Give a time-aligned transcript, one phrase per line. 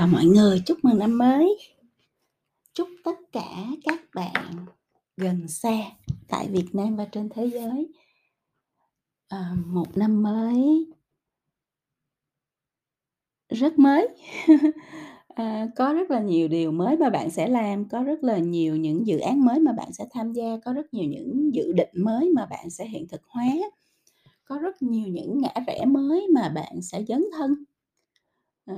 [0.00, 1.58] Chào mọi người, chúc mừng năm mới.
[2.72, 4.66] Chúc tất cả các bạn
[5.16, 5.78] gần xa
[6.28, 7.92] tại Việt Nam và trên thế giới
[9.28, 10.86] à, một năm mới
[13.48, 14.08] rất mới.
[15.28, 18.76] à, có rất là nhiều điều mới mà bạn sẽ làm, có rất là nhiều
[18.76, 21.92] những dự án mới mà bạn sẽ tham gia, có rất nhiều những dự định
[21.94, 23.44] mới mà bạn sẽ hiện thực hóa,
[24.44, 27.64] có rất nhiều những ngã rẽ mới mà bạn sẽ dấn thân.
[28.66, 28.76] À,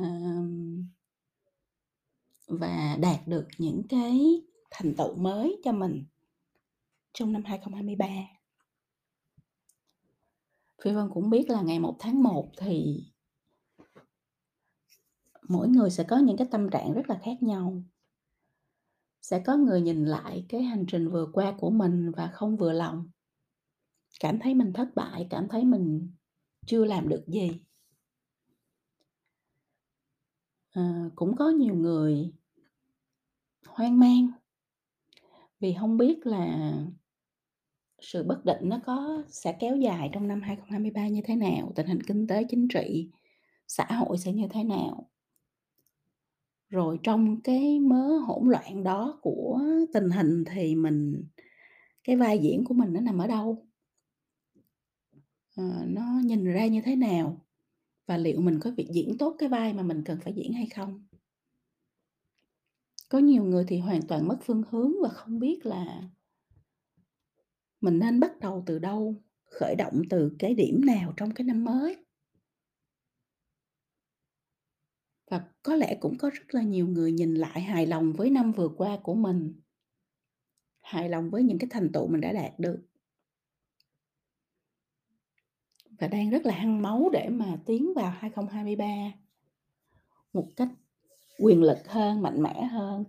[2.60, 6.04] và đạt được những cái thành tựu mới cho mình
[7.12, 8.06] trong năm 2023.
[10.82, 13.04] Phi Vân cũng biết là ngày 1 tháng 1 thì
[15.48, 17.82] mỗi người sẽ có những cái tâm trạng rất là khác nhau.
[19.22, 22.72] Sẽ có người nhìn lại cái hành trình vừa qua của mình và không vừa
[22.72, 23.10] lòng.
[24.20, 26.10] Cảm thấy mình thất bại, cảm thấy mình
[26.66, 27.60] chưa làm được gì.
[30.70, 32.32] À, cũng có nhiều người
[33.74, 34.30] hoang mang
[35.60, 36.72] vì không biết là
[38.00, 41.86] sự bất định nó có sẽ kéo dài trong năm 2023 như thế nào, tình
[41.86, 43.10] hình kinh tế, chính trị,
[43.68, 45.10] xã hội sẽ như thế nào.
[46.68, 49.60] Rồi trong cái mớ hỗn loạn đó của
[49.94, 51.24] tình hình thì mình
[52.04, 53.66] cái vai diễn của mình nó nằm ở đâu?
[55.56, 57.46] À, nó nhìn ra như thế nào?
[58.06, 60.66] Và liệu mình có việc diễn tốt cái vai mà mình cần phải diễn hay
[60.66, 61.06] không?
[63.12, 66.02] Có nhiều người thì hoàn toàn mất phương hướng và không biết là
[67.80, 71.64] mình nên bắt đầu từ đâu, khởi động từ cái điểm nào trong cái năm
[71.64, 71.96] mới.
[75.30, 78.52] Và có lẽ cũng có rất là nhiều người nhìn lại hài lòng với năm
[78.52, 79.60] vừa qua của mình.
[80.80, 82.82] Hài lòng với những cái thành tựu mình đã đạt được.
[85.98, 89.12] Và đang rất là hăng máu để mà tiến vào 2023
[90.32, 90.68] một cách
[91.38, 93.04] quyền lực hơn, mạnh mẽ hơn,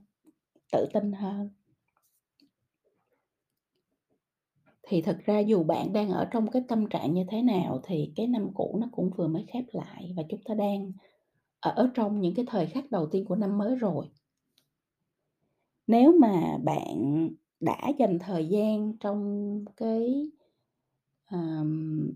[0.71, 1.49] tự tin hơn.
[4.87, 8.13] Thì thực ra dù bạn đang ở trong cái tâm trạng như thế nào thì
[8.15, 10.91] cái năm cũ nó cũng vừa mới khép lại và chúng ta đang
[11.59, 14.09] ở trong những cái thời khắc đầu tiên của năm mới rồi.
[15.87, 17.29] Nếu mà bạn
[17.59, 20.31] đã dành thời gian trong cái,
[21.31, 22.11] um,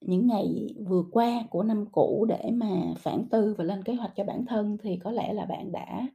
[0.00, 4.12] những ngày vừa qua của năm cũ để mà phản tư và lên kế hoạch
[4.16, 6.06] cho bản thân thì có lẽ là bạn đã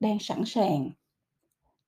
[0.00, 0.90] đang sẵn sàng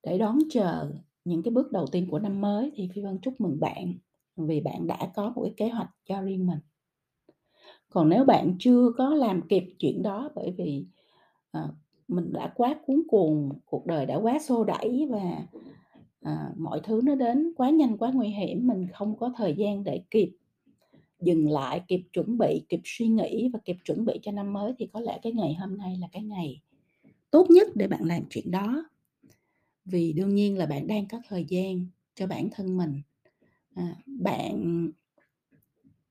[0.02, 0.90] để đón chờ
[1.24, 3.94] những cái bước đầu tiên của năm mới thì Phi Vân chúc mừng bạn
[4.36, 6.58] vì bạn đã có một cái kế hoạch cho riêng mình.
[7.90, 10.86] Còn nếu bạn chưa có làm kịp chuyện đó bởi vì,
[11.52, 11.68] à,
[12.08, 15.46] mình đã quá cuốn cuồng, cuộc đời đã quá xô đẩy và,
[16.20, 19.84] à, mọi thứ nó đến quá nhanh, quá nguy hiểm, mình không có thời gian
[19.84, 20.36] để kịp
[21.20, 24.72] dừng lại, kịp chuẩn bị, kịp suy nghĩ và kịp chuẩn bị cho năm mới
[24.78, 26.60] thì có lẽ cái ngày hôm nay là cái ngày
[27.30, 28.90] tốt nhất để bạn làm chuyện đó.
[29.84, 33.02] Vì đương nhiên là bạn đang có thời gian cho bản thân mình.
[33.74, 34.88] À, bạn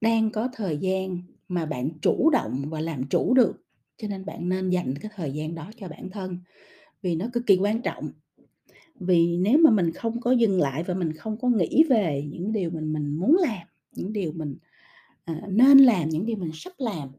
[0.01, 3.63] đang có thời gian mà bạn chủ động và làm chủ được,
[3.97, 6.39] cho nên bạn nên dành cái thời gian đó cho bản thân,
[7.01, 8.11] vì nó cực kỳ quan trọng.
[8.99, 12.51] Vì nếu mà mình không có dừng lại và mình không có nghĩ về những
[12.51, 14.55] điều mình mình muốn làm, những điều mình,
[15.25, 17.09] à, nên làm, những điều mình sắp làm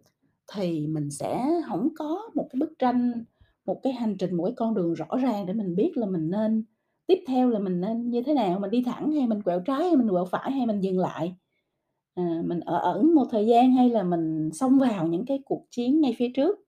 [0.54, 3.24] thì mình sẽ không có một cái bức tranh,
[3.66, 6.30] một cái hành trình, một cái con đường rõ ràng để mình biết là mình
[6.30, 6.64] nên
[7.06, 9.80] tiếp theo là mình nên như thế nào, mình đi thẳng hay mình quẹo trái
[9.82, 11.34] hay mình quẹo phải hay mình dừng lại.
[12.14, 15.66] À, mình ở ẩn một thời gian hay là mình xông vào những cái cuộc
[15.70, 16.58] chiến ngay phía trước.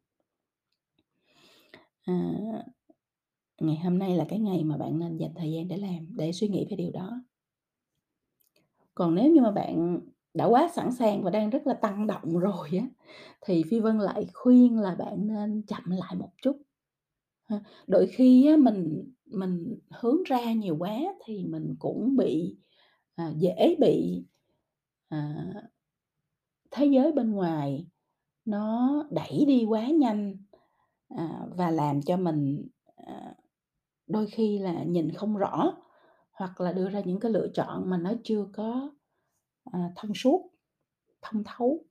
[2.04, 2.32] À,
[3.60, 6.32] ngày hôm nay là cái ngày mà bạn nên dành thời gian để làm, để
[6.32, 7.22] suy nghĩ về điều đó.
[8.94, 10.00] Còn nếu như mà bạn
[10.38, 12.86] đã quá sẵn sàng và đang rất là tăng động rồi á,
[13.40, 16.56] thì Phi Vân lại khuyên là bạn nên chậm lại một chút.
[17.86, 22.56] Đôi khi á mình mình hướng ra nhiều quá thì mình cũng bị,
[23.16, 24.24] à, dễ bị,
[25.08, 25.34] à
[26.70, 27.86] thế giới bên ngoài
[28.44, 30.36] nó đẩy đi quá nhanh,
[31.08, 33.34] à, và làm cho mình, à,
[34.06, 35.72] đôi khi là nhìn không rõ,
[36.32, 38.90] hoặc là đưa ra những cái lựa chọn mà nó chưa có,
[39.72, 40.50] à, thông suốt,
[41.22, 41.84] thông thấu.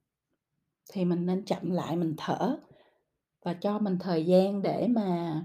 [0.92, 2.60] Thì mình nên chậm lại, mình thở
[3.46, 5.42] và cho mình thời gian để mà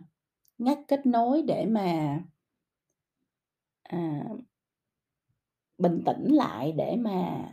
[0.59, 2.21] ngắt kết nối, để mà
[3.83, 4.25] à
[5.83, 7.49] bình tĩnh lại, để mà,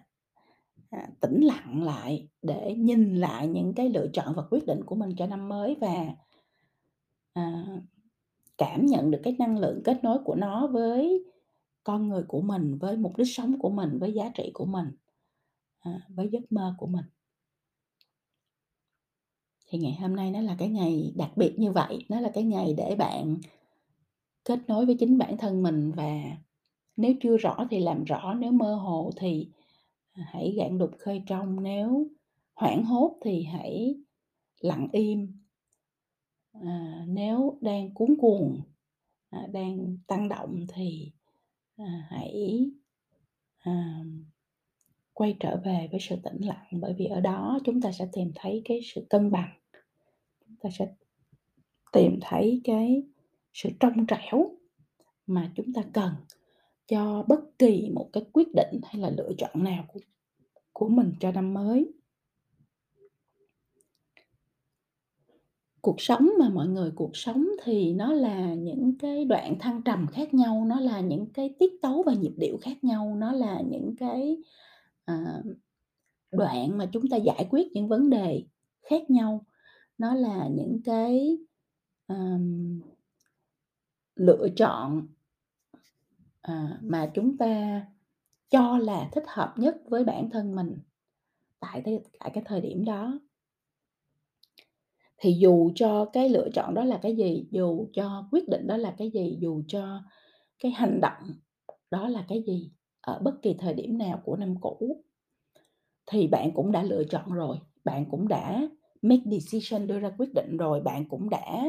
[0.89, 4.95] à, tĩnh lặng lại, để nhìn lại những cái lựa chọn và quyết định của
[4.95, 6.15] mình cho năm mới và,
[7.33, 7.65] à,
[8.57, 11.25] cảm nhận được cái năng lượng kết nối của nó với
[11.83, 14.91] con người của mình, với mục đích sống của mình, với giá trị của mình,
[15.79, 17.05] à, với giấc mơ của mình.
[19.67, 22.43] Thì ngày hôm nay nó là cái ngày đặc biệt như vậy, nó là cái
[22.43, 23.37] ngày để bạn
[24.45, 26.37] kết nối với chính bản thân mình và
[26.97, 29.49] nếu chưa rõ thì làm rõ, nếu mơ hồ thì,
[30.11, 32.07] hãy gạn đục khơi trong, nếu
[32.55, 33.95] hoảng hốt thì hãy
[34.59, 35.39] lặng im.
[36.51, 38.61] À, nếu đang cuống cuồng,
[39.29, 41.11] à, đang tăng động thì,
[41.79, 42.71] à, hãy,
[43.59, 44.03] à,
[45.13, 48.31] quay trở về với sự tĩnh lặng, bởi vì ở đó chúng ta sẽ tìm
[48.35, 49.59] thấy cái sự cân bằng.
[50.47, 50.87] Chúng ta sẽ
[51.91, 53.03] tìm thấy cái
[53.53, 54.51] sự trong trẻo
[55.27, 56.13] mà chúng ta cần
[56.87, 59.99] cho bất kỳ một cái quyết định hay là lựa chọn nào của
[60.73, 61.91] của mình cho năm mới.
[65.81, 70.07] Cuộc sống mà mọi người, cuộc sống thì nó là những cái đoạn thăng trầm
[70.07, 73.61] khác nhau, nó là những cái tiết tấu và nhịp điệu khác nhau, nó là
[73.69, 74.37] những cái,
[75.05, 75.43] à,
[76.31, 78.43] đoạn mà chúng ta giải quyết những vấn đề
[78.89, 79.45] khác nhau,
[79.97, 81.37] nó là những cái,
[82.07, 82.81] ờm
[84.15, 85.07] lựa chọn,
[86.41, 87.81] à, mà chúng ta
[88.49, 90.79] cho là thích hợp nhất với bản thân mình
[91.59, 91.83] tại
[92.19, 93.19] tại cái thời điểm đó.
[95.21, 98.77] Thì dù cho cái lựa chọn đó là cái gì, dù cho quyết định đó
[98.77, 100.01] là cái gì, dù cho
[100.63, 101.23] cái hành động
[101.91, 102.71] đó là cái gì,
[103.01, 105.03] ở bất kỳ thời điểm nào của năm cũ
[106.11, 108.61] thì bạn cũng đã lựa chọn rồi, bạn cũng đã
[109.01, 111.63] make decision, đưa ra quyết định rồi, bạn cũng đã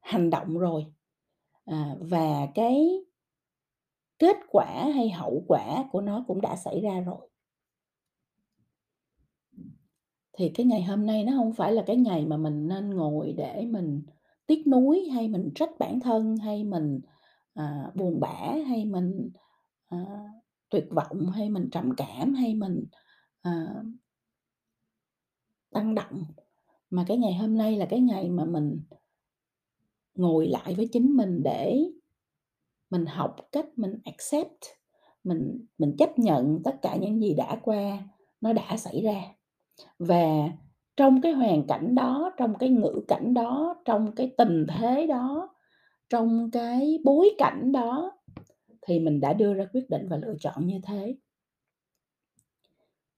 [0.00, 0.86] hành động rồi.
[1.66, 3.04] À, và cái
[4.18, 7.29] kết quả hay hậu quả của nó cũng đã xảy ra rồi.
[10.40, 13.32] Thì cái ngày hôm nay nó hông phải là cái ngày mà mình nên ngồi
[13.32, 14.02] để mình
[14.46, 17.00] tiếc nuối, hay mình trách bản thân, hay mình,
[17.54, 19.30] à, buồn bã, hay mình,
[19.88, 19.98] à,
[20.70, 22.84] tuyệt vọng, hay mình trầm cảm, hay mình,
[23.42, 23.74] à
[25.70, 26.24] tăng động.
[26.90, 28.80] Mà cái ngày hôm nay là cái ngày mà mình
[30.14, 31.84] ngồi lại với chính mình để
[32.90, 34.64] mình học cách mình accept,
[35.24, 38.08] mình mình chấp nhận tất cả những gì đã qua,
[38.40, 39.22] nó đã xảy ra.
[39.98, 40.50] Và
[40.96, 45.54] trong cái hoàn cảnh đó, trong cái ngữ cảnh đó, trong cái tình thế đó,
[46.08, 48.12] trong cái bối cảnh đó
[48.82, 51.16] thì mình đã đưa ra quyết định và lựa chọn như thế.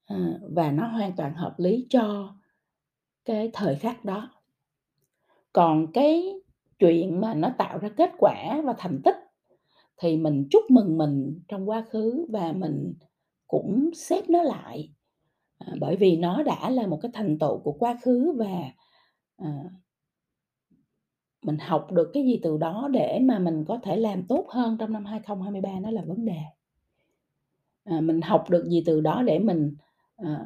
[0.06, 2.34] À, và nó hoàn toàn hợp lý cho
[3.24, 4.30] cái thời khắc đó.
[5.52, 6.34] Còn cái
[6.78, 9.16] chuyện mà nó tạo ra kết quả và thành tích
[9.96, 12.94] thì mình chúc mừng mình trong quá khứ và mình
[13.46, 14.92] cũng xếp nó lại,
[15.66, 18.72] à, bởi vì nó đã là một cái thành tựu của quá khứ và,
[19.36, 19.64] à
[21.42, 24.76] mình học được cái gì từ đó để mà mình có thể làm tốt hơn
[24.78, 26.38] trong năm 2023 nó là vấn đề.
[27.84, 29.76] À, mình học được gì từ đó để mình,
[30.16, 30.44] à,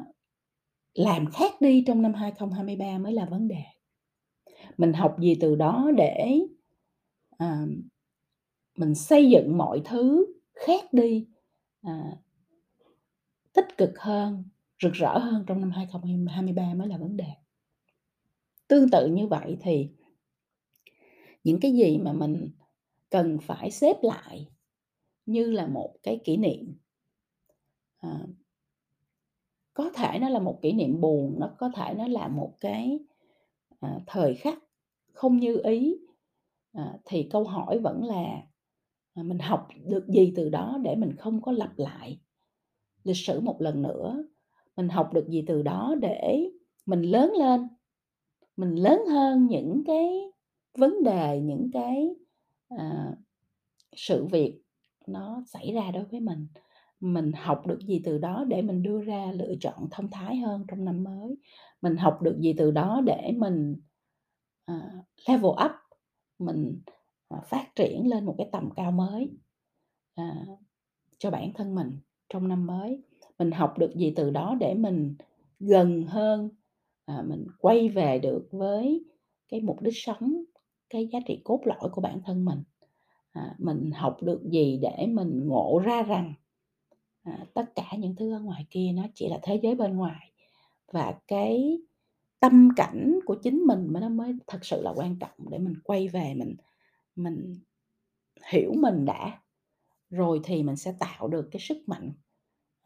[0.93, 3.63] làm khác đi trong năm 2023 mới là vấn đề.
[4.77, 6.39] Mình học gì từ đó để,
[7.37, 7.65] à,
[8.77, 11.27] mình xây dựng mọi thứ khác đi,
[11.81, 12.17] à
[13.53, 14.43] tích cực hơn,
[14.81, 17.29] rực rỡ hơn trong năm 2023 mới là vấn đề.
[18.67, 19.89] Tương tự như vậy thì
[21.43, 22.49] những cái gì mà mình
[23.09, 24.47] cần phải xếp lại
[25.25, 26.77] như là một cái kỷ niệm.
[27.97, 28.27] À.
[29.73, 32.99] Có thể nó là một kỷ niệm buồn, nó có thể nó là một cái,
[33.79, 34.57] à, thời khắc
[35.11, 35.97] không như ý,
[36.71, 38.43] à, thì câu hỏi vẫn là,
[39.13, 42.19] à, mình học được gì từ đó để mình không có lặp lại
[43.03, 44.23] lịch sử một lần nữa?
[44.77, 46.49] Mình học được gì từ đó để
[46.85, 47.67] mình lớn lên,
[48.57, 50.09] mình lớn hơn những cái
[50.77, 52.09] vấn đề, những cái,
[52.69, 53.15] à,
[53.95, 54.61] sự việc
[55.07, 56.47] nó xảy ra đối với mình?
[56.99, 60.65] Mình học được gì từ đó để mình đưa ra lựa chọn thông thái hơn
[60.67, 61.37] trong năm mới?
[61.81, 63.75] Mình học được gì từ đó để mình,
[64.65, 64.91] à,
[65.29, 65.71] level up,
[66.39, 66.81] mình,
[67.29, 69.31] à, phát triển lên một cái tầm cao mới,
[70.15, 70.45] à,
[71.17, 73.03] cho bản thân mình trong năm mới?
[73.39, 75.15] Mình học được gì từ đó để mình
[75.59, 76.49] gần hơn,
[77.05, 79.05] à, mình quay về được với
[79.49, 80.43] cái mục đích sống,
[80.89, 82.63] cái giá trị cốt lõi của bản thân mình?
[83.31, 86.33] À, mình học được gì để mình ngộ ra rằng,
[87.23, 90.31] à, tất cả những thứ ở ngoài kia nó chỉ là thế giới bên ngoài
[90.93, 91.79] và cái
[92.39, 95.75] tâm cảnh của chính mình mới nó mới thật sự là quan trọng để mình
[95.83, 96.55] quay về mình
[97.15, 97.55] mình
[98.51, 99.41] hiểu mình đã,
[100.09, 102.13] rồi thì mình sẽ tạo được cái sức mạnh,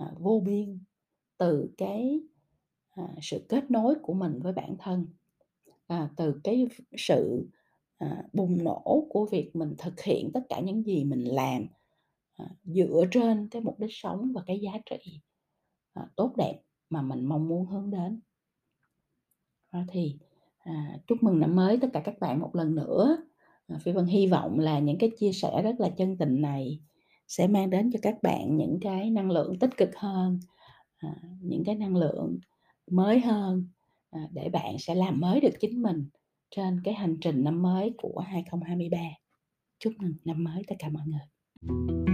[0.02, 0.80] à, vô biên
[1.38, 2.22] từ cái,
[2.90, 5.08] à, sự kết nối của mình với bản thân,
[5.88, 6.68] à, từ cái
[6.98, 7.50] sự,
[7.98, 11.68] à, bùng nổ của việc mình thực hiện tất cả những gì mình làm,
[12.34, 15.22] à, dựa trên cái mục đích sống và cái giá trị,
[15.94, 18.22] à, tốt đẹp mà mình mong muốn hướng đến.
[19.70, 20.18] À, thì,
[20.64, 23.18] À, chúc mừng năm mới tất cả các bạn một lần nữa.
[23.68, 26.80] À, Phi Vân hy vọng là những cái chia sẻ rất là chân tình này
[27.32, 30.40] sẽ mang đến cho các bạn những cái năng lượng tích cực hơn,
[30.98, 32.40] à, những cái năng lượng
[32.92, 33.68] mới hơn,
[34.10, 36.10] à, để bạn sẽ làm mới được chính mình
[36.56, 38.98] trên cái hành trình năm mới của 2023.
[39.80, 42.11] Chúc mừng năm mới tất cả mọi người.